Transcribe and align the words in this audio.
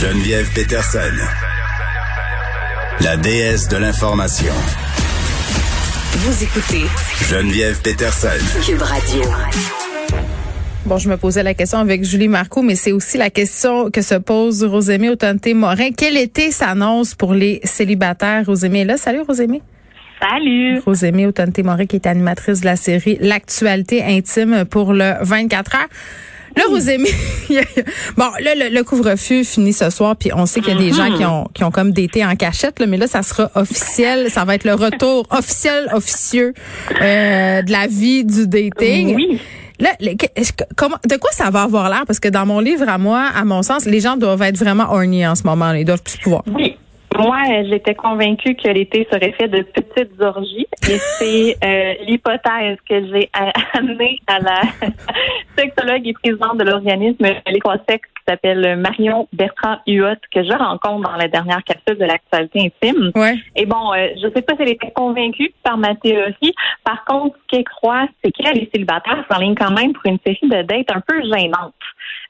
Geneviève 0.00 0.50
Peterson, 0.54 0.98
la 3.02 3.18
déesse 3.18 3.68
de 3.68 3.76
l'information. 3.76 4.54
Vous 6.12 6.42
écoutez 6.42 6.86
Geneviève 7.28 7.82
Peterson. 7.82 8.28
Cube 8.64 8.80
Radio. 8.80 9.22
Bon, 10.86 10.96
je 10.96 11.06
me 11.10 11.18
posais 11.18 11.42
la 11.42 11.52
question 11.52 11.80
avec 11.80 12.02
Julie 12.02 12.28
Marco, 12.28 12.62
mais 12.62 12.76
c'est 12.76 12.92
aussi 12.92 13.18
la 13.18 13.28
question 13.28 13.90
que 13.90 14.00
se 14.00 14.14
pose 14.14 14.64
Rosémie 14.64 15.10
Autonté-Morin. 15.10 15.90
Quel 15.94 16.16
été 16.16 16.50
s'annonce 16.50 17.14
pour 17.14 17.34
les 17.34 17.60
célibataires? 17.64 18.46
Rosémie 18.46 18.80
est 18.80 18.84
là. 18.86 18.96
Salut, 18.96 19.20
Rosémie. 19.20 19.60
Salut. 20.18 20.78
Rosémie 20.78 21.26
Autonté-Morin, 21.26 21.84
qui 21.84 21.96
est 21.96 22.06
animatrice 22.06 22.60
de 22.60 22.64
la 22.64 22.76
série 22.76 23.18
L'actualité 23.20 24.02
intime 24.02 24.64
pour 24.64 24.94
le 24.94 25.12
24 25.20 25.74
heures. 25.74 25.88
Là, 26.56 26.64
Rosémie, 26.68 27.08
bon, 28.16 28.30
là, 28.40 28.54
le, 28.54 28.82
couvre-feu 28.82 29.44
finit 29.44 29.72
ce 29.72 29.90
soir, 29.90 30.16
puis 30.16 30.30
on 30.34 30.46
sait 30.46 30.60
qu'il 30.60 30.74
y 30.74 30.76
a 30.76 30.80
des 30.80 30.92
gens 30.92 31.16
qui 31.16 31.24
ont, 31.24 31.44
qui 31.54 31.64
ont 31.64 31.70
comme 31.70 31.92
d'été 31.92 32.24
en 32.24 32.34
cachette, 32.36 32.80
là, 32.80 32.86
mais 32.86 32.96
là, 32.96 33.06
ça 33.06 33.22
sera 33.22 33.50
officiel, 33.54 34.30
ça 34.30 34.44
va 34.44 34.56
être 34.56 34.64
le 34.64 34.74
retour 34.74 35.26
officiel, 35.30 35.88
officieux 35.92 36.54
euh, 37.00 37.62
de 37.62 37.70
la 37.70 37.86
vie 37.86 38.24
du 38.24 38.46
dating. 38.48 39.14
Oui. 39.14 39.40
Là, 39.78 39.90
comment, 40.76 40.96
de 41.08 41.16
quoi 41.16 41.30
ça 41.30 41.50
va 41.50 41.62
avoir 41.62 41.88
l'air? 41.88 42.04
Parce 42.06 42.20
que 42.20 42.28
dans 42.28 42.44
mon 42.44 42.60
livre, 42.60 42.86
à 42.88 42.98
moi, 42.98 43.28
à 43.34 43.44
mon 43.44 43.62
sens, 43.62 43.86
les 43.86 44.00
gens 44.00 44.16
doivent 44.16 44.42
être 44.42 44.58
vraiment 44.58 44.84
horny 44.90 45.26
en 45.26 45.34
ce 45.34 45.44
moment. 45.44 45.72
Ils 45.72 45.86
doivent 45.86 46.02
plus 46.02 46.18
pouvoir. 46.18 46.42
Oui. 46.46 46.76
Moi, 47.18 47.38
j'étais 47.68 47.94
convaincue 47.94 48.54
que 48.54 48.68
l'été 48.68 49.06
serait 49.12 49.32
fait 49.32 49.48
de 49.48 49.62
petites 49.62 50.20
orgies 50.20 50.66
et 50.88 50.98
c'est 51.18 51.56
euh, 51.62 51.94
l'hypothèse 52.06 52.78
que 52.88 53.06
j'ai 53.08 53.28
amenée 53.74 54.20
à 54.26 54.38
la 54.38 54.62
sexologue 55.60 56.06
et 56.06 56.12
présidente 56.14 56.58
de 56.58 56.64
l'organisme 56.64 57.26
L'équasex 57.46 57.86
qui 57.88 58.22
s'appelle 58.26 58.76
Marion 58.78 59.28
Bertrand-Huot 59.32 60.16
que 60.32 60.42
je 60.42 60.52
rencontre 60.52 61.10
dans 61.10 61.16
la 61.16 61.28
dernière 61.28 61.62
capsule 61.64 61.98
de 61.98 62.04
l'actualité 62.04 62.60
intime. 62.60 63.10
Ouais. 63.14 63.34
Et 63.56 63.66
bon, 63.66 63.92
euh, 63.92 64.08
je 64.16 64.28
sais 64.34 64.42
pas 64.42 64.54
si 64.56 64.62
elle 64.62 64.70
était 64.70 64.92
convaincue 64.92 65.52
par 65.62 65.76
ma 65.76 65.94
théorie. 65.94 66.54
Par 66.84 67.04
contre, 67.04 67.36
ce 67.36 67.56
qu'elle 67.56 67.64
croit, 67.64 68.06
c'est 68.22 68.30
qu'elle 68.32 68.58
est 68.58 68.70
célibataire 68.72 69.24
s'enligne 69.30 69.54
quand 69.54 69.72
même 69.72 69.92
pour 69.92 70.06
une 70.06 70.18
série 70.24 70.38
de 70.42 70.62
dates 70.62 70.90
un 70.94 71.00
peu 71.00 71.22
gênante. 71.22 71.74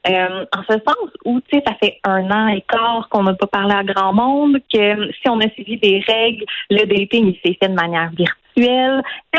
Euh, 0.09 0.45
en 0.57 0.63
ce 0.63 0.79
sens 0.79 1.11
où, 1.25 1.41
tu 1.41 1.57
sais, 1.57 1.63
ça 1.67 1.75
fait 1.75 1.99
un 2.05 2.31
an 2.31 2.49
et 2.49 2.63
quart 2.63 3.09
qu'on 3.11 3.23
n'a 3.23 3.35
pas 3.35 3.47
parlé 3.47 3.75
à 3.75 3.85
grand 3.85 4.15
monde, 4.15 4.59
que 4.73 5.13
si 5.13 5.29
on 5.29 5.39
a 5.41 5.49
suivi 5.51 5.77
des 5.77 6.03
règles, 6.07 6.45
le 6.71 6.87
dating, 6.87 7.35
il 7.35 7.39
s'est 7.45 7.57
fait 7.61 7.69
de 7.69 7.75
manière 7.75 8.11
virtuelle. 8.11 8.40
Tu 8.57 8.67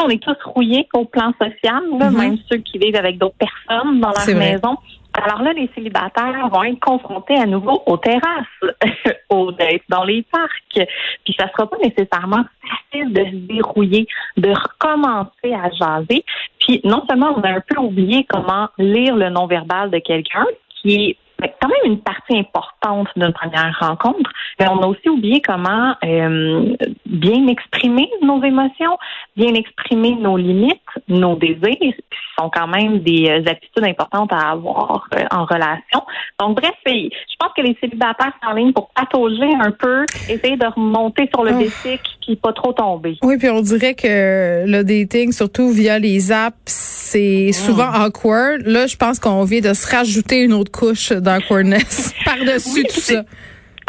on 0.03 0.09
est 0.09 0.21
tous 0.21 0.35
rouillés 0.45 0.87
au 0.93 1.05
plan 1.05 1.31
social, 1.39 1.81
là, 1.99 2.09
Mhm. 2.09 2.17
même 2.17 2.37
ceux 2.49 2.57
qui 2.57 2.77
vivent 2.77 2.95
avec 2.95 3.17
d'autres 3.17 3.37
personnes 3.37 3.99
dans 3.99 4.09
leur 4.09 4.23
vrai. 4.23 4.33
maison. 4.33 4.77
Alors 5.13 5.41
là, 5.41 5.51
les 5.51 5.69
célibataires 5.75 6.47
vont 6.49 6.63
être 6.63 6.79
confrontés 6.79 7.35
à 7.35 7.45
nouveau 7.45 7.83
aux 7.85 7.97
terrasses, 7.97 8.45
aux 9.29 9.51
dates 9.51 9.81
dans 9.89 10.05
les 10.05 10.23
parcs. 10.23 10.87
Puis 11.25 11.35
ça 11.37 11.49
sera 11.49 11.69
pas 11.69 11.77
nécessairement 11.83 12.45
facile 12.61 13.11
de 13.11 13.25
se 13.25 13.35
dérouiller, 13.53 14.07
de 14.38 14.50
recommencer 14.50 15.53
à 15.53 15.69
jaser. 15.71 16.23
Puis 16.59 16.79
non 16.85 17.03
seulement 17.09 17.33
on 17.35 17.41
a 17.41 17.50
un 17.50 17.59
peu 17.59 17.79
oublié 17.81 18.25
comment 18.29 18.69
lire 18.77 19.16
le 19.16 19.29
non-verbal 19.29 19.91
de 19.91 20.00
quelqu'un, 20.00 20.45
qui 20.81 20.95
est 20.95 21.17
ben, 21.39 21.50
quand 21.59 21.69
même 21.69 21.91
une 21.94 22.00
partie 22.00 22.38
importante 22.38 23.07
d'une 23.16 23.33
première 23.33 23.75
rencontre, 23.79 24.29
mais 24.59 24.67
on 24.69 24.77
a 24.83 24.85
aussi 24.85 25.09
oublié 25.09 25.41
comment 25.41 25.95
euh, 26.05 26.75
bien 27.11 27.47
exprimer 27.47 28.09
nos 28.22 28.44
émotions, 28.44 28.97
bien 29.35 29.53
exprimer 29.53 30.16
nos 30.16 30.38
limites, 30.38 30.79
nos 31.07 31.35
désirs, 31.35 31.77
qui 31.79 31.94
sont 32.39 32.49
quand 32.49 32.67
même 32.67 32.99
des 32.99 33.27
euh, 33.29 33.44
aptitudes 33.51 33.83
importantes 33.83 34.31
à 34.33 34.51
avoir 34.51 35.07
euh, 35.16 35.23
en 35.31 35.45
relation. 35.45 36.01
Donc 36.39 36.55
bref, 36.59 36.73
je 36.85 37.09
pense 37.39 37.51
que 37.55 37.61
les 37.61 37.77
célibataires 37.79 38.31
sont 38.41 38.50
en 38.50 38.53
ligne 38.53 38.73
pour 38.73 38.89
patauger 38.95 39.50
un 39.61 39.71
peu, 39.71 40.05
essayer 40.29 40.57
de 40.57 40.66
remonter 40.66 41.29
sur 41.33 41.44
le 41.44 41.51
Oh. 41.51 41.59
basic 41.59 42.01
puis 42.25 42.35
pas 42.38 42.53
trop 42.53 42.71
tomber. 42.71 43.17
Oui, 43.23 43.38
puis 43.38 43.50
on 43.50 43.61
dirait 43.61 43.94
que 43.94 44.63
le 44.66 44.83
dating, 44.83 45.31
surtout 45.31 45.69
via 45.71 46.00
les 46.00 46.31
apps, 46.31 46.55
c'est 46.66 47.51
souvent 47.51 47.91
awkward. 47.94 48.61
Là, 48.66 48.88
je 48.88 48.95
pense 48.95 49.19
qu'on 49.19 49.44
vient 49.44 49.59
de 49.59 49.73
se 49.73 49.89
rajouter 49.94 50.41
une 50.44 50.53
autre 50.53 50.71
couche 50.71 51.11
d'awkwardness 51.11 52.13
par-dessus 52.25 52.69
Oui, 52.75 52.83
tout 52.83 53.00
ça. 53.01 53.23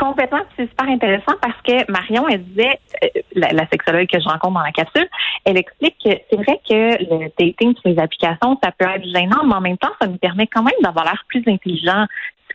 Complètement, 0.03 0.41
c'est 0.57 0.69
super 0.69 0.89
intéressant 0.89 1.35
parce 1.41 1.63
que 1.63 1.89
Marion, 1.89 2.27
elle 2.29 2.43
disait, 2.43 2.77
euh, 3.05 3.21
la, 3.37 3.53
la 3.53 3.69
sexologue 3.69 4.09
que 4.09 4.19
je 4.19 4.29
rencontre 4.29 4.55
dans 4.55 4.61
la 4.61 4.73
capsule, 4.73 5.07
elle 5.45 5.57
explique 5.57 5.95
que 6.05 6.11
c'est 6.29 6.37
vrai 6.39 6.61
que 6.69 6.99
le 7.05 7.31
dating 7.39 7.73
sur 7.77 7.89
les 7.89 7.99
applications, 8.01 8.59
ça 8.65 8.73
peut 8.77 8.85
être 8.85 9.05
gênant, 9.05 9.45
mais 9.47 9.55
en 9.55 9.61
même 9.61 9.79
temps, 9.79 9.93
ça 10.01 10.09
nous 10.09 10.17
permet 10.17 10.49
quand 10.49 10.65
même 10.65 10.75
d'avoir 10.83 11.05
l'air 11.05 11.23
plus 11.29 11.45
intelligent. 11.47 12.07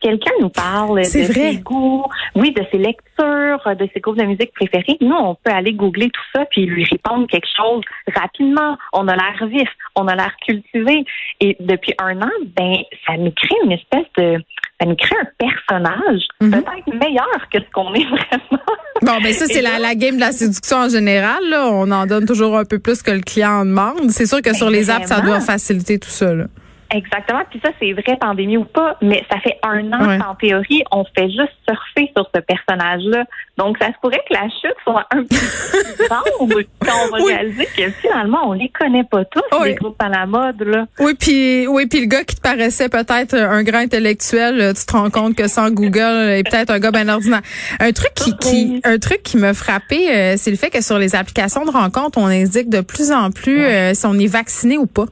Quelqu'un 0.01 0.31
nous 0.41 0.49
parle 0.49 1.01
de 1.01 1.31
vrai. 1.31 1.51
ses 1.51 1.57
goûts, 1.57 2.05
oui, 2.35 2.51
de 2.51 2.63
ses 2.71 2.77
lectures, 2.77 3.75
de 3.75 3.89
ses 3.93 3.99
groupes 3.99 4.17
de 4.17 4.25
musique 4.25 4.53
préférés, 4.53 4.97
nous, 5.01 5.15
on 5.15 5.35
peut 5.35 5.51
aller 5.51 5.73
googler 5.73 6.09
tout 6.09 6.21
ça 6.35 6.45
puis 6.51 6.65
lui 6.65 6.85
répondre 6.85 7.27
quelque 7.27 7.47
chose 7.55 7.83
rapidement. 8.15 8.77
On 8.93 9.07
a 9.07 9.15
l'air 9.15 9.47
vif, 9.47 9.69
on 9.95 10.07
a 10.07 10.15
l'air 10.15 10.35
cultivé. 10.45 11.03
Et 11.39 11.55
depuis 11.59 11.93
un 11.99 12.21
an, 12.21 12.31
ben, 12.55 12.75
ça 13.05 13.17
nous 13.17 13.31
crée 13.31 13.55
une 13.65 13.71
espèce 13.71 14.05
de, 14.17 14.37
ça 14.79 14.87
nous 14.87 14.95
crée 14.95 15.15
un 15.21 15.27
personnage 15.37 16.21
Mhm. 16.41 16.51
peut-être 16.51 16.93
meilleur 16.99 17.49
que 17.51 17.59
ce 17.59 17.71
qu'on 17.73 17.93
est 17.93 18.03
vraiment. 18.05 18.63
Bon, 19.01 19.21
ben 19.21 19.33
ça, 19.33 19.45
c'est 19.47 19.61
la, 19.61 19.95
game 19.95 20.15
de 20.15 20.19
la 20.21 20.31
séduction 20.31 20.77
en 20.77 20.89
général. 20.89 21.39
Là. 21.49 21.67
On 21.71 21.89
en 21.91 22.05
donne 22.05 22.25
toujours 22.25 22.57
un 22.57 22.65
peu 22.65 22.79
plus 22.79 23.01
que 23.01 23.11
le 23.11 23.21
client 23.21 23.61
en 23.61 23.65
demande. 23.65 24.09
C'est 24.09 24.25
sûr 24.25 24.41
que 24.41 24.53
sur 24.55 24.69
les 24.69 24.89
apps, 24.89 25.07
ça 25.07 25.21
doit 25.21 25.39
faciliter 25.39 25.99
tout 25.99 26.09
ça. 26.09 26.33
Là. 26.33 26.45
Exactement. 26.93 27.41
Puis 27.49 27.59
ça, 27.63 27.69
c'est 27.81 27.91
vrai, 27.91 28.17
pandémie 28.19 28.57
ou 28.57 28.63
pas, 28.63 28.95
mais 29.01 29.23
ça 29.29 29.39
fait 29.41 29.57
un 29.63 29.91
an 29.91 30.07
Ouais. 30.07 30.17
qu'en 30.19 30.35
théorie, 30.35 30.83
on 30.91 31.03
fait 31.03 31.27
juste 31.29 31.51
surfer 31.67 32.09
sur 32.15 32.29
ce 32.33 32.39
personnage-là. 32.39 33.25
Donc, 33.57 33.77
ça 33.79 33.87
se 33.87 33.93
pourrait 34.01 34.21
que 34.29 34.33
la 34.33 34.43
chute 34.43 34.75
soit 34.83 35.05
un 35.11 35.23
peu 35.23 35.27
plus 35.27 36.07
grande 36.07 36.23
quand 36.85 36.93
on 37.05 37.11
va 37.11 37.17
Oui. 37.23 37.33
réaliser 37.33 37.65
que 37.75 37.89
finalement, 38.01 38.39
on 38.49 38.53
les 38.53 38.69
connaît 38.69 39.03
pas 39.03 39.25
tous, 39.25 39.41
Oui. 39.59 39.69
les 39.69 39.75
groupes 39.75 40.01
à 40.01 40.07
la 40.09 40.25
mode, 40.25 40.61
là. 40.61 40.85
Oui, 40.99 41.13
puis 41.19 41.67
oui, 41.67 41.87
puis 41.87 41.99
le 42.01 42.05
gars 42.05 42.23
qui 42.23 42.35
te 42.35 42.41
paraissait 42.41 42.87
peut-être 42.89 43.33
un 43.35 43.63
grand 43.63 43.79
intellectuel, 43.79 44.61
euh, 44.61 44.73
tu 44.73 44.85
te 44.85 44.91
rends 44.93 45.09
compte 45.09 45.35
que 45.35 45.47
sans 45.49 45.71
Google, 45.71 45.99
euh, 45.99 46.37
est 46.37 46.49
peut-être 46.49 46.69
un 46.71 46.79
gars 46.79 46.91
bien 46.91 47.09
ordinaire. 47.09 47.41
Un 47.79 47.91
truc 47.91 48.13
qui, 48.15 48.37
qui 48.37 48.81
un 48.85 48.97
truc 48.97 49.23
qui 49.23 49.37
me 49.37 49.51
frappait, 49.53 50.09
euh, 50.09 50.33
c'est 50.37 50.51
le 50.51 50.57
fait 50.57 50.69
que 50.69 50.81
sur 50.81 50.97
les 50.99 51.15
applications 51.15 51.65
de 51.65 51.71
rencontres, 51.71 52.17
on 52.17 52.27
indique 52.27 52.69
de 52.69 52.81
plus 52.81 53.11
en 53.11 53.31
plus 53.31 53.61
euh, 53.65 53.93
si 53.93 54.05
on 54.05 54.13
est 54.13 54.27
vacciné 54.27 54.77
ou 54.77 54.85
pas. 54.85 55.05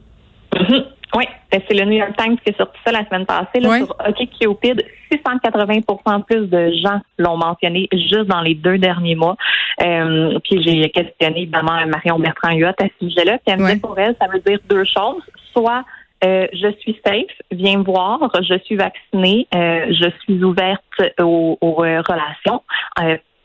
Oui, 1.16 1.24
ben, 1.50 1.62
c'est 1.66 1.74
le 1.74 1.86
New 1.86 1.96
York 1.96 2.12
Times 2.18 2.36
qui 2.44 2.50
a 2.50 2.56
sorti 2.58 2.78
ça 2.84 2.92
la 2.92 3.06
semaine 3.06 3.24
passée. 3.24 3.60
Là, 3.60 3.70
Ouais. 3.70 3.78
Sur 3.78 3.96
OkCupid, 4.06 4.84
680% 5.10 6.24
plus 6.24 6.46
de 6.46 6.72
gens 6.82 7.00
l'ont 7.16 7.38
mentionné 7.38 7.88
juste 7.90 8.26
dans 8.26 8.42
les 8.42 8.54
deux 8.54 8.76
derniers 8.76 9.14
mois. 9.14 9.36
Euh, 9.82 10.38
puis 10.44 10.62
j'ai 10.62 10.90
questionné 10.90 11.42
évidemment 11.42 11.86
Marion 11.86 12.18
Bertrand-Huot 12.18 12.68
à 12.68 12.84
ce 12.84 13.08
sujet-là. 13.08 13.38
Puis 13.38 13.54
elle 13.54 13.60
me 13.60 13.72
dit 13.72 13.80
pour 13.80 13.98
elle, 13.98 14.14
ça 14.20 14.28
veut 14.28 14.40
dire 14.40 14.58
deux 14.68 14.84
choses. 14.84 15.22
Soit 15.54 15.84
euh, 16.22 16.46
je 16.52 16.70
suis 16.80 17.00
safe, 17.04 17.32
viens 17.50 17.78
me 17.78 17.84
voir, 17.84 18.30
je 18.42 18.58
suis 18.64 18.76
vaccinée, 18.76 19.46
euh, 19.54 19.86
je 19.88 20.10
suis 20.22 20.44
ouverte 20.44 20.82
aux, 21.18 21.56
aux, 21.62 21.74
relations. 21.74 22.62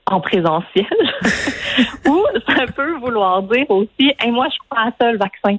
en 0.07 0.19
présentiel, 0.19 0.87
ou 2.07 2.25
ça 2.47 2.65
peut 2.75 2.95
vouloir 2.97 3.43
dire 3.43 3.69
aussi, 3.69 4.13
hey, 4.19 4.31
moi, 4.31 4.47
je 4.47 4.51
suis 4.51 4.61
pas 4.69 4.85
la 4.85 4.91
seule 4.99 5.17
vaccin. 5.17 5.57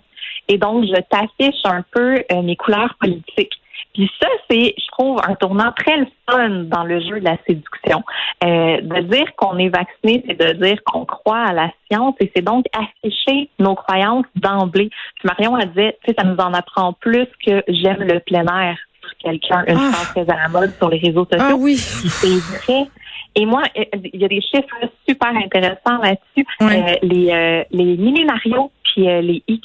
Et 0.49 0.59
donc, 0.59 0.85
je 0.85 1.00
t'affiche 1.11 1.61
un 1.65 1.83
peu 1.93 2.17
euh, 2.33 2.43
mes 2.43 2.56
couleurs 2.56 2.94
politiques. 3.00 3.53
Puis 3.94 4.11
ça, 4.21 4.29
c'est, 4.49 4.75
je 4.79 4.87
trouve, 4.93 5.21
un 5.29 5.35
tournant 5.35 5.71
très 5.77 5.99
le 5.99 6.06
fun 6.31 6.49
dans 6.65 6.83
le 6.85 6.99
jeu 7.00 7.21
de 7.21 7.25
la 7.25 7.37
séduction. 7.47 8.03
Euh, 8.43 8.81
de 8.81 9.00
dire 9.03 9.35
qu'on 9.37 9.59
est 9.59 9.69
vacciné, 9.69 10.25
c'est 10.27 10.39
de 10.39 10.53
dire 10.65 10.83
qu'on 10.85 11.05
croit 11.05 11.44
à 11.49 11.53
la 11.53 11.71
science 11.91 12.15
et 12.21 12.33
c'est 12.35 12.43
donc 12.43 12.65
afficher 12.73 13.50
nos 13.59 13.75
croyances 13.75 14.25
d'emblée. 14.35 14.89
Puis 15.17 15.25
Marion, 15.29 15.59
elle 15.59 15.69
disait, 15.71 15.99
tu 16.05 16.11
sais, 16.11 16.17
ça 16.19 16.25
nous 16.25 16.37
en 16.39 16.55
apprend 16.55 16.94
plus 16.94 17.27
que 17.47 17.62
j'aime 17.69 18.03
le 18.03 18.21
plein 18.21 18.47
air 18.47 18.79
sur 19.03 19.15
quelqu'un, 19.19 19.65
une 19.69 19.77
Ah. 19.77 19.93
phrase 19.93 20.09
très 20.27 20.35
à 20.35 20.39
la 20.43 20.49
mode 20.49 20.73
sur 20.79 20.89
les 20.89 20.99
réseaux 20.99 21.27
sociaux. 21.31 21.47
Ah 21.50 21.55
oui. 21.55 21.77
C'est 21.77 22.73
vrai. 22.73 22.87
Et 23.35 23.44
moi, 23.47 23.62
euh, 23.77 23.85
il 24.12 24.21
y 24.21 24.25
a 24.25 24.29
des 24.29 24.41
chiffres 24.41 24.67
super 25.06 25.37
intéressants 25.37 25.99
là-dessus. 26.03 26.47
Euh, 26.62 26.94
les, 27.03 27.31
euh, 27.31 27.65
les 27.71 27.97
millénarios 27.99 28.71
puis 28.85 29.09
euh, 29.09 29.21
les 29.23 29.43
Y, 29.49 29.61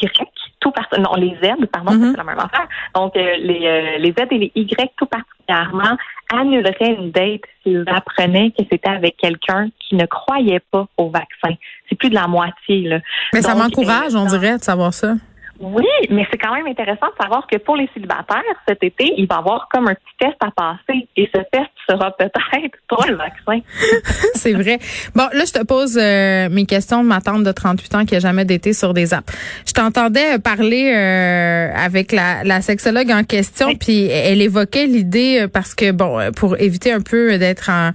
tout 0.60 0.72
part 0.72 0.88
non, 1.00 1.14
les 1.16 1.36
Z, 1.44 1.66
pardon, 1.72 1.94
Mhm. 1.94 2.12
c'est 2.12 2.18
la 2.18 2.24
même 2.24 2.40
affaire. 2.40 2.68
Donc, 2.96 3.16
euh, 3.16 3.36
les, 3.40 3.66
euh, 3.68 3.98
les 4.00 4.12
Z 4.12 4.26
et 4.32 4.38
les 4.38 4.52
Y, 4.56 4.92
tout 4.98 5.06
particulièrement, 5.06 5.98
annuleraient 6.34 6.96
une 7.00 7.12
date 7.12 7.42
s'ils 7.64 7.86
apprenaient 7.88 8.52
que 8.52 8.64
c'était 8.70 8.90
avec 8.90 9.16
quelqu'un 9.18 9.70
qui 9.80 9.96
ne 9.96 10.06
croyait 10.06 10.60
pas 10.72 10.88
au 10.98 11.10
vaccin. 11.10 11.56
C'est 11.88 11.96
plus 11.96 12.10
de 12.10 12.16
la 12.16 12.28
moitié. 12.28 12.82
Là. 12.88 13.00
Mais 13.34 13.42
ça 13.42 13.56
m'encourage, 13.56 14.14
euh, 14.16 14.20
on 14.20 14.26
dirait, 14.26 14.58
de 14.58 14.64
savoir 14.64 14.94
ça. 14.94 15.14
Oui, 15.60 15.86
mais 16.10 16.26
c'est 16.32 16.38
quand 16.38 16.54
même 16.54 16.68
intéressant 16.68 17.08
de 17.08 17.22
savoir 17.24 17.48
que 17.48 17.58
pour 17.58 17.76
les 17.76 17.90
célibataires, 17.94 18.44
cet 18.68 18.84
été, 18.84 19.14
il 19.18 19.28
va 19.28 19.36
y 19.36 19.38
avoir 19.40 19.68
comme 19.72 19.88
un 19.88 19.94
petit 19.96 20.18
test 20.20 20.36
à 20.40 20.52
passer. 20.52 21.08
Et 21.16 21.30
ce 21.34 21.40
test 21.52 21.70
sera 21.90 22.12
peut-être 22.12 22.78
pas 22.90 23.08
le 23.08 23.16
vaccin. 23.16 23.60
C'est 24.36 24.54
vrai. 24.54 24.80
Bon, 25.16 25.28
là, 25.34 25.44
je 25.46 25.54
te 25.54 25.64
pose 25.66 25.98
euh, 25.98 26.50
mes 26.50 26.66
questions 26.66 27.04
de 27.04 27.08
ma 27.08 27.22
tante 27.22 27.44
de 27.44 27.52
38 27.52 27.96
ans 27.96 28.06
qui 28.06 28.16
a 28.16 28.20
jamais 28.20 28.46
d'été 28.46 28.74
sur 28.74 28.94
des 28.94 29.14
apps. 29.14 29.34
Je 29.66 29.74
t'entendais 29.74 30.40
parler 30.40 30.94
euh, 30.96 31.72
avec 31.76 32.12
la, 32.12 32.44
la 32.44 32.62
sexologue 32.62 33.12
en 33.12 33.24
question, 33.24 33.68
Oui. 33.68 33.78
puis 33.78 34.06
elle 34.08 34.42
évoquait 34.42 34.86
l'idée 34.86 35.42
euh, 35.42 35.48
parce 35.48 35.74
que 35.76 35.92
bon, 35.92 36.20
euh, 36.20 36.32
pour 36.32 36.58
éviter 36.60 36.92
un 36.92 37.02
peu 37.02 37.38
d'être 37.38 37.70
en 37.70 37.92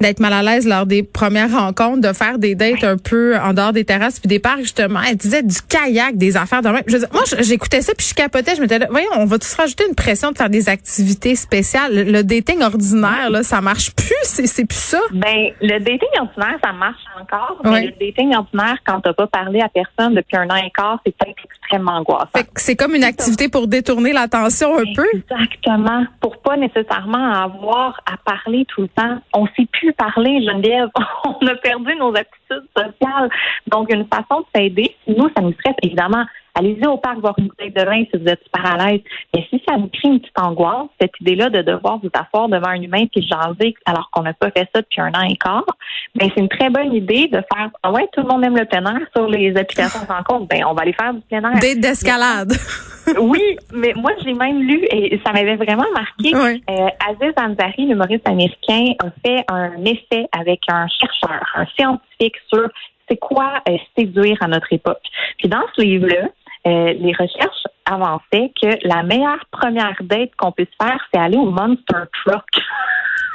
d'être 0.00 0.20
mal 0.20 0.32
à 0.32 0.42
l'aise 0.42 0.66
lors 0.66 0.86
des 0.86 1.02
premières 1.02 1.50
rencontres, 1.50 2.00
de 2.00 2.12
faire 2.12 2.38
des 2.38 2.54
dates 2.54 2.84
un 2.84 2.96
peu 2.96 3.36
en 3.36 3.52
dehors 3.52 3.72
des 3.72 3.84
terrasses 3.84 4.20
puis 4.20 4.28
des 4.28 4.38
parcs 4.38 4.60
justement. 4.60 5.00
Elle 5.08 5.16
disait 5.16 5.42
du 5.42 5.56
kayak, 5.68 6.16
des 6.16 6.36
affaires 6.36 6.62
de 6.62 6.68
même. 6.68 6.82
Je 6.86 6.96
dire, 6.98 7.08
moi, 7.12 7.22
j'écoutais 7.40 7.82
ça 7.82 7.92
puis 7.96 8.06
je 8.08 8.14
capotais. 8.14 8.54
Je 8.56 8.60
me 8.60 8.66
disais, 8.66 8.86
voyons, 8.90 9.10
on 9.16 9.26
va 9.26 9.38
tous 9.38 9.54
rajouter 9.54 9.84
une 9.88 9.94
pression 9.94 10.32
de 10.32 10.36
faire 10.36 10.50
des 10.50 10.68
activités 10.68 11.34
spéciales. 11.34 11.92
Le, 11.92 12.22
dating 12.22 12.62
ordinaire, 12.62 13.30
là, 13.30 13.42
ça 13.42 13.60
marche 13.60 13.94
plus? 13.94 14.14
C'est 14.22 14.66
plus 14.66 14.78
ça? 14.78 15.00
Ben, 15.12 15.50
le 15.60 15.78
dating 15.78 16.08
ordinaire, 16.20 16.58
ça 16.62 16.72
marche 16.72 17.02
encore, 17.20 17.60
mais 17.64 17.86
le 17.86 17.92
dating 17.92 18.34
ordinaire, 18.34 18.76
quand 18.86 19.00
t'as 19.00 19.12
pas 19.12 19.26
parlé 19.26 19.60
à 19.60 19.68
personne 19.68 20.14
depuis 20.14 20.36
un 20.36 20.48
an 20.50 20.56
et 20.56 20.70
quart, 20.74 21.00
c'est 21.04 21.16
peut-être 21.16 21.36
extrêmement 21.44 21.92
angoissant. 21.92 22.28
Fait 22.34 22.44
que 22.44 22.50
c'est 22.56 22.76
comme 22.76 22.94
une 22.94 23.04
activité 23.04 23.48
pour 23.48 23.66
détourner 23.66 24.12
l'attention 24.12 24.78
un 24.78 24.84
peu? 24.94 25.06
Exactement. 25.14 26.04
Pour 26.20 26.38
pas 26.38 26.56
nécessairement 26.56 27.32
avoir 27.32 28.00
à 28.06 28.16
parler 28.24 28.64
tout 28.68 28.82
le 28.82 28.88
temps. 28.88 29.20
On 29.34 29.46
sait 29.56 29.66
plus 29.72 29.85
parler, 29.92 30.44
Geneviève. 30.44 30.88
On 31.24 31.46
a 31.46 31.54
perdu 31.56 31.94
nos 31.96 32.14
aptitudes 32.14 32.68
sociales. 32.76 33.30
Donc, 33.68 33.92
une 33.92 34.06
façon 34.06 34.40
de 34.40 34.46
s'aider, 34.54 34.94
nous, 35.06 35.28
ça 35.36 35.42
nous 35.42 35.52
stresse, 35.52 35.76
évidemment. 35.82 36.24
Allez-y 36.58 36.86
au 36.86 36.96
parc 36.96 37.18
voir 37.18 37.34
une 37.36 37.48
bouteille 37.48 37.70
de 37.70 37.82
vin 37.82 38.04
si 38.04 38.18
vous 38.18 38.26
êtes 38.26 38.42
super 38.42 38.64
à 38.64 38.76
l'aise. 38.78 39.02
Mais 39.34 39.46
si 39.50 39.62
ça 39.68 39.76
nous 39.76 39.88
crée 39.88 40.08
une 40.08 40.20
petite 40.20 40.38
angoisse, 40.38 40.88
cette 40.98 41.12
idée-là 41.20 41.50
de 41.50 41.60
devoir 41.60 41.98
vous 41.98 42.08
asseoir 42.14 42.48
devant 42.48 42.68
un 42.68 42.80
humain 42.80 43.04
puis 43.12 43.26
jaser 43.26 43.74
alors 43.84 44.08
qu'on 44.10 44.22
n'a 44.22 44.32
pas 44.32 44.50
fait 44.50 44.66
ça 44.74 44.80
depuis 44.80 45.02
un 45.02 45.12
an 45.12 45.28
et 45.28 45.36
quart, 45.36 45.66
ben 46.14 46.30
c'est 46.34 46.40
une 46.40 46.48
très 46.48 46.70
bonne 46.70 46.94
idée 46.94 47.28
de 47.28 47.42
faire 47.52 47.68
ah 47.82 47.92
ouais, 47.92 48.08
tout 48.14 48.22
le 48.22 48.28
monde 48.28 48.42
aime 48.42 48.56
le 48.56 48.64
plein 48.64 48.86
air 48.86 49.06
sur 49.14 49.28
les 49.28 49.54
applications 49.54 50.00
de 50.00 50.06
rencontre. 50.06 50.46
Ben 50.46 50.64
on 50.64 50.72
va 50.72 50.82
aller 50.82 50.94
faire 50.94 51.12
du 51.12 51.20
plein 51.28 51.42
air. 51.42 51.60
Date 51.60 51.80
d'escalade. 51.80 52.52
Oui, 53.20 53.56
mais 53.72 53.92
moi, 53.94 54.12
j'ai 54.24 54.32
même 54.32 54.60
lu, 54.62 54.84
et 54.90 55.20
ça 55.24 55.32
m'avait 55.32 55.56
vraiment 55.56 55.86
marqué, 55.94 56.34
Oui. 56.34 56.62
euh, 56.70 56.88
Aziz 57.08 57.32
Ansari, 57.36 57.86
l'humoriste 57.86 58.28
américain, 58.28 58.92
a 59.02 59.10
fait 59.24 59.44
un 59.48 59.84
essai 59.84 60.26
avec 60.32 60.60
un 60.68 60.86
chercheur, 60.88 61.44
un 61.54 61.66
scientifique 61.76 62.36
sur 62.48 62.68
c'est 63.08 63.18
quoi 63.18 63.62
euh, 63.68 63.76
séduire 63.96 64.36
à 64.40 64.48
notre 64.48 64.72
époque. 64.72 65.02
Puis 65.38 65.48
dans 65.48 65.62
ce 65.76 65.82
livre-là, 65.82 66.28
euh, 66.66 66.92
les 66.94 67.12
recherches 67.12 67.62
avançaient 67.84 68.50
que 68.60 68.76
la 68.82 69.04
meilleure 69.04 69.44
première 69.52 69.94
date 70.00 70.30
qu'on 70.36 70.50
puisse 70.50 70.66
faire, 70.80 70.98
c'est 71.12 71.20
aller 71.20 71.36
au 71.36 71.50
Monster 71.50 72.02
Truck. 72.24 72.42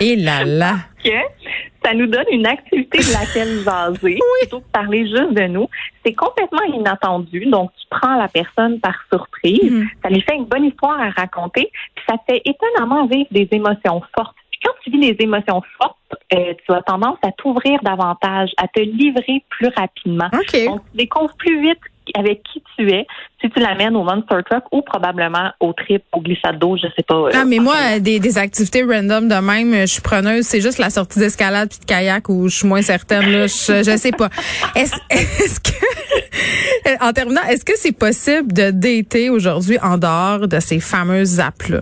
Et 0.02 0.16
là 0.16 0.44
là. 0.44 0.76
que 1.04 1.10
ça 1.84 1.94
nous 1.94 2.06
donne 2.08 2.26
une 2.32 2.46
activité 2.46 3.00
de 3.00 3.14
laquelle 3.14 3.64
jaser 3.64 4.20
plutôt 4.42 4.60
que 4.60 4.72
parler 4.72 5.06
juste 5.08 5.34
de 5.34 5.48
nous. 5.48 5.68
C'est 6.06 6.14
complètement 6.14 6.64
inattendu, 6.74 7.46
donc 7.48 7.72
tu 7.80 7.88
prends 7.90 8.16
la 8.18 8.28
personne 8.28 8.80
par 8.80 8.96
surprise, 9.12 9.72
Mhm. 9.72 9.88
ça 10.04 10.10
lui 10.10 10.22
fait 10.22 10.36
une 10.36 10.46
bonne 10.46 10.66
histoire 10.66 11.00
à 11.00 11.10
raconter, 11.10 11.72
puis 11.96 12.06
ça 12.10 12.18
te 12.18 12.34
fait 12.34 12.42
étonnamment 12.46 13.06
vivre 13.08 13.28
des 13.32 13.48
émotions 13.52 14.02
fortes. 14.16 14.36
Puis 14.52 14.60
quand 14.64 14.74
tu 14.84 14.92
vis 14.92 15.00
des 15.14 15.24
émotions 15.24 15.62
fortes, 15.82 15.98
euh, 16.34 16.54
tu 16.66 16.74
as 16.74 16.82
tendance 16.84 17.18
à 17.24 17.32
t'ouvrir 17.32 17.80
davantage, 17.84 18.50
à 18.58 18.68
te 18.68 18.80
livrer 18.80 19.44
plus 19.50 19.70
rapidement. 19.76 20.30
OK. 20.34 20.66
Donc, 20.66 20.82
tu 20.92 20.98
découvres 20.98 21.36
plus 21.38 21.62
vite 21.62 21.80
avec 22.16 22.44
qui 22.44 22.62
tu 22.78 22.90
es 22.92 23.06
si 23.42 23.50
tu 23.50 23.60
l'amènes 23.60 23.96
au 23.96 24.04
Monster 24.04 24.38
Truck 24.50 24.64
ou 24.72 24.82
probablement 24.82 25.52
au 25.60 25.74
trip, 25.74 26.04
au 26.14 26.22
glissade 26.22 26.60
d'eau, 26.60 26.78
je 26.78 26.88
sais 26.96 27.04
pas. 27.08 27.16
euh, 27.16 27.30
Ah, 27.34 27.44
mais 27.46 27.58
moi, 27.60 27.76
euh, 27.96 28.00
des, 28.00 28.20
des 28.20 28.38
activités 28.38 28.84
random 28.84 29.28
de 29.28 29.36
même, 29.36 29.74
euh, 29.74 29.82
je 29.82 29.94
suis 29.94 30.02
preneuse. 30.02 30.46
C'est 30.46 30.62
juste 30.62 30.78
la 30.78 30.90
sortie 30.90 31.20
d'escalade 31.20 31.70
puis 31.70 31.80
de 31.80 31.86
kayak 31.86 32.30
où 32.30 32.48
je 32.50 32.58
suis 32.58 32.68
moins 32.68 32.82
certaine. 32.82 33.32
Là, 33.32 33.48
je, 33.48 33.84
je 33.84 33.98
sais 33.98 34.12
pas. 34.12 34.30
Est-ce 34.76 34.96
est-ce 35.10 35.60
que, 35.60 37.04
en 37.04 37.14
terminant, 37.14 37.44
est-ce 37.50 37.66
que 37.66 37.74
c'est 37.78 37.98
possible 37.98 38.54
de 38.54 38.72
dater 38.72 39.30
aujourd'hui 39.30 39.78
en 39.82 39.98
dehors 39.98 40.48
de 40.48 40.60
ces 40.60 40.80
fameuses 40.80 41.40
apps-là? 41.40 41.82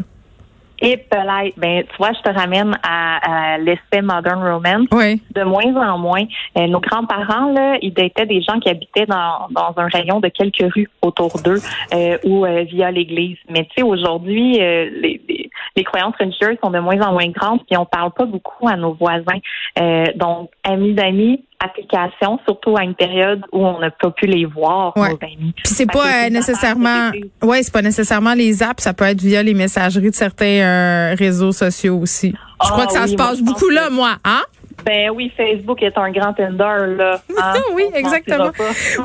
Et 0.81 0.97
peut-être, 0.97 1.53
ben, 1.57 1.83
tu 1.83 1.97
vois, 1.97 2.11
je 2.13 2.21
te 2.21 2.33
ramène 2.33 2.77
à, 2.83 3.55
à 3.55 4.01
Modern 4.01 4.41
Romance. 4.41 4.87
Oui. 4.91 5.21
De 5.33 5.43
moins 5.43 5.75
en 5.75 5.97
moins, 5.97 6.25
Euh, 6.57 6.67
nos 6.67 6.79
grands-parents, 6.79 7.51
là, 7.53 7.77
ils 7.81 7.93
étaient 7.97 8.25
des 8.25 8.41
gens 8.41 8.59
qui 8.59 8.69
habitaient 8.69 9.05
dans, 9.05 9.47
dans 9.51 9.73
un 9.77 9.87
rayon 9.87 10.19
de 10.19 10.29
quelques 10.29 10.73
rues 10.73 10.89
autour 11.01 11.31
d'eux 11.43 11.61
euh, 11.93 12.17
ou 12.23 12.45
euh, 12.45 12.63
via 12.63 12.91
l'église. 12.91 13.37
Mais 13.49 13.65
tu 13.65 13.69
sais, 13.77 13.83
aujourd'hui, 13.83 14.59
euh, 14.59 14.89
les, 15.01 15.21
les, 15.27 15.49
les 15.75 15.83
croyances 15.83 16.15
religieuses 16.19 16.57
sont 16.63 16.71
de 16.71 16.79
moins 16.79 16.99
en 17.01 17.13
moins 17.13 17.29
grandes, 17.29 17.61
puis 17.65 17.77
on 17.77 17.85
parle 17.85 18.11
pas 18.11 18.25
beaucoup 18.25 18.67
à 18.67 18.75
nos 18.75 18.93
voisins. 18.93 19.39
Euh, 19.79 20.05
donc, 20.15 20.49
amis 20.63 20.93
d'amis, 20.93 21.43
applications, 21.59 22.39
surtout 22.45 22.75
à 22.77 22.83
une 22.83 22.95
période 22.95 23.41
où 23.51 23.65
on 23.65 23.79
n'a 23.79 23.91
pas 23.91 24.11
pu 24.11 24.25
les 24.25 24.45
voir, 24.45 24.95
Ouais. 24.97 25.09
nos 25.09 25.17
amis. 25.21 25.53
Puis 25.55 25.73
c'est 25.73 25.85
pas 25.91 26.25
euh, 26.25 26.29
nécessairement, 26.29 27.11
ouais, 27.43 27.63
c'est 27.63 27.73
pas 27.73 27.81
nécessairement 27.81 28.33
les 28.33 28.63
apps. 28.63 28.81
Ça 28.83 28.93
peut 28.93 29.05
être 29.05 29.21
via 29.21 29.43
les 29.43 29.53
messageries 29.53 30.09
de 30.11 30.15
certains 30.15 30.45
euh, 30.45 31.15
réseaux 31.17 31.51
sociaux 31.51 31.97
aussi. 31.99 32.33
Je 32.63 32.69
crois 32.69 32.83
Ah 32.83 32.87
que 32.87 32.93
ça 32.93 33.03
oui, 33.03 33.09
se 33.11 33.15
passe 33.15 33.41
beaucoup 33.41 33.69
là, 33.69 33.89
moi. 33.89 34.17
Hein? 34.23 34.41
Ben 34.85 35.09
oui, 35.13 35.31
Facebook 35.35 35.81
est 35.83 35.97
un 35.97 36.11
grand 36.11 36.33
tender, 36.33 36.95
là. 36.97 37.21
Hein? 37.37 37.53
oui, 37.73 37.83
On 37.91 37.95
exactement. 37.95 38.51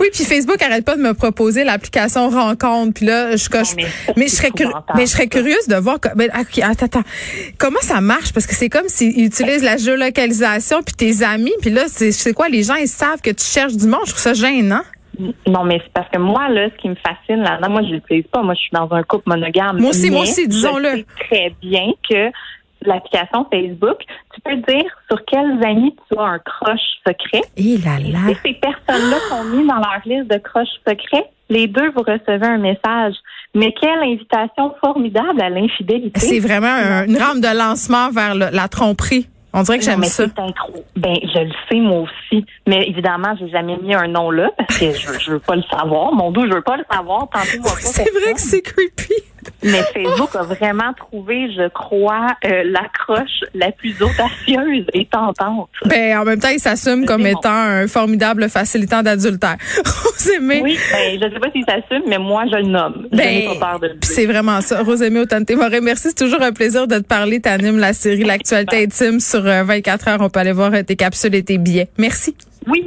Oui, 0.01 0.09
puis 0.13 0.25
Facebook 0.25 0.63
arrête 0.63 0.85
pas 0.85 0.97
de 0.97 1.03
me 1.03 1.15
proposer 1.15 1.65
l'application 1.65 2.29
rencontre. 2.29 2.95
Puis 2.95 3.07
là, 3.07 3.37
je 3.37 3.49
coche. 3.49 3.75
mais 3.77 3.87
mais 4.17 4.27
je 4.27 4.35
serais 4.35 4.51
mais 4.95 5.07
je 5.07 5.11
serais 5.11 5.27
curieuse 5.27 5.67
de 5.69 5.77
voir. 5.77 5.99
Ben, 6.17 6.31
ok, 6.39 6.59
attends, 6.63 6.87
attends. 6.87 7.03
Comment 7.59 7.81
ça 7.81 8.01
marche? 8.01 8.33
Parce 8.33 8.47
que 8.47 8.55
c'est 8.55 8.69
comme 8.69 8.89
s'ils 8.89 9.25
utilisent 9.25 9.65
la 9.65 9.77
géolocalisation 9.77 10.83
puis 10.83 10.95
tes 10.95 11.25
amis. 11.25 11.55
Puis 11.61 11.71
là, 11.71 11.85
c'est 11.89 12.35
quoi? 12.35 12.49
Les 12.49 12.63
gens 12.63 12.75
ils 12.75 12.89
savent 12.89 13.21
que 13.21 13.31
tu 13.31 13.45
cherches 13.45 13.77
du 13.77 13.87
monde. 13.87 14.03
Je 14.07 14.11
trouve 14.11 14.23
ça 14.23 14.35
gênant. 14.35 14.83
Non, 15.47 15.65
mais 15.65 15.81
c'est 15.85 15.93
parce 15.93 16.09
que 16.11 16.19
moi, 16.19 16.49
là, 16.49 16.69
ce 16.71 16.77
qui 16.81 16.89
me 16.89 16.97
fascine 16.97 17.43
là-dedans, 17.43 17.71
moi, 17.71 17.83
je 17.83 17.95
l'utilise 17.95 18.27
pas. 18.27 18.43
Moi, 18.43 18.55
je 18.55 18.61
suis 18.61 18.71
dans 18.73 18.91
un 18.93 19.03
couple 19.03 19.29
monogame. 19.29 19.79
Moi 19.79 19.91
aussi, 19.91 20.11
moi 20.11 20.23
Mais 20.23 20.31
aussi, 20.31 20.49
disons-le. 20.49 20.91
Je 20.91 20.97
sais 20.97 21.07
très 21.29 21.55
bien 21.63 21.93
que 22.09 22.31
l'application 22.89 23.47
Facebook, 23.53 23.99
tu 24.35 24.41
peux 24.43 24.57
dire 24.57 24.85
sur 25.09 25.25
quels 25.27 25.63
amis 25.65 25.95
tu 26.11 26.19
as 26.19 26.23
un 26.23 26.39
crush 26.39 26.81
secret. 27.07 27.43
Et 27.57 27.77
là 27.79 27.99
là. 28.01 28.31
Et 28.31 28.35
ces 28.45 28.55
personnes-là 28.55 29.17
sont 29.29 29.45
mises 29.45 29.67
dans 29.67 29.77
leur 29.77 30.01
liste 30.05 30.31
de 30.31 30.39
crush 30.39 30.69
secrets. 30.87 31.31
Les 31.51 31.67
deux, 31.67 31.91
vous 31.91 32.03
recevez 32.03 32.47
un 32.47 32.59
message. 32.59 33.15
Mais 33.55 33.73
quelle 33.81 33.99
invitation 34.03 34.75
formidable 34.81 35.41
à 35.43 35.51
l'infidélité. 35.51 36.19
C'est 36.21 36.41
vraiment 36.41 36.67
un- 36.67 37.07
une 37.07 37.19
rampe 37.19 37.41
de 37.41 37.57
lancement 37.57 38.11
vers 38.11 38.35
le- 38.35 38.49
la 38.53 38.69
tromperie. 38.69 39.29
On 39.57 39.63
dirait 39.63 39.79
que 39.79 39.85
j'aime 39.85 40.01
mais 40.01 40.07
ça. 40.09 40.25
c'est 40.27 40.41
un 40.43 40.51
trop- 40.51 40.85
Ben, 40.97 41.15
je 41.23 41.39
le 41.39 41.53
sais, 41.71 41.77
moi 41.79 42.01
aussi. 42.01 42.45
Mais 42.67 42.89
évidemment, 42.89 43.37
j'ai 43.39 43.49
jamais 43.51 43.77
mis 43.77 43.95
un 43.95 44.09
nom 44.09 44.33
là 44.33 44.51
parce 44.59 44.79
que 44.81 44.91
je, 44.93 45.19
je 45.21 45.31
veux 45.33 45.39
pas 45.39 45.55
le 45.55 45.63
savoir. 45.71 46.13
Mon 46.13 46.33
dos, 46.33 46.45
je 46.49 46.55
veux 46.55 46.63
pas 46.63 46.77
le 46.77 46.85
savoir. 46.91 47.29
Tantôt, 47.33 47.63
pas 47.63 47.69
C'est 47.79 48.11
vrai 48.11 48.33
que 48.33 48.41
c'est 48.41 48.63
creepy. 48.63 49.13
Mais 49.63 49.83
Facebook 49.93 50.35
a 50.37 50.43
vraiment 50.43 50.93
trouvé, 50.97 51.51
je 51.53 51.69
crois, 51.69 52.29
euh, 52.45 52.63
l'accroche 52.65 53.41
la 53.55 53.73
plus 53.73 53.95
audacieuse 54.03 54.87
et 54.93 55.07
tentante. 55.07 55.69
Ben, 55.87 56.19
en 56.19 56.25
même 56.25 56.39
temps, 56.41 56.49
il 56.53 56.59
s'assume 56.61 57.05
comme 57.07 57.23
bon. 57.23 57.29
étant 57.39 57.51
un 57.53 57.87
formidable 57.87 58.49
facilitant 58.49 59.03
d'adultère. 59.03 59.57
Rosemée, 60.05 60.61
Oui, 60.63 60.79
ben, 60.93 61.19
je 61.23 61.33
sais 61.35 61.41
pas 61.41 61.51
s'il 61.53 61.65
s'assume, 61.65 62.03
mais 62.09 62.19
moi, 62.19 62.45
je 62.51 62.57
le 62.57 62.69
nomme. 62.69 63.09
je 63.13 63.17
n'ai 63.17 63.47
Ben, 63.49 63.59
pas 63.59 63.71
peur 63.71 63.81
de 63.81 63.87
le 63.89 63.93
puis 63.95 64.09
dire. 64.09 64.17
c'est 64.17 64.27
vraiment 64.27 64.61
ça. 64.61 64.83
Rosemée 64.83 65.21
Autante-Moret, 65.21 65.81
merci. 65.81 66.09
C'est 66.09 66.25
toujours 66.25 66.43
un 66.43 66.53
plaisir 66.53 66.87
de 66.87 66.99
te 66.99 67.05
parler. 67.07 67.41
T'animes 67.41 67.79
la 67.79 67.93
série 67.93 68.25
L'actualité 68.25 68.85
intime 68.85 69.21
sur 69.21 69.47
euh, 69.47 69.63
24 69.65 70.09
heures. 70.09 70.19
On 70.21 70.29
peut 70.31 70.41
aller 70.41 70.53
voir 70.53 70.73
euh, 70.75 70.83
tes 70.83 70.97
capsules 70.97 71.35
et 71.35 71.43
tes 71.43 71.59
billets. 71.59 71.89
Merci. 71.99 72.35
Oui. 72.67 72.83